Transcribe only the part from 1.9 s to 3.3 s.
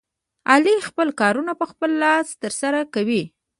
لاس ترسره کوي.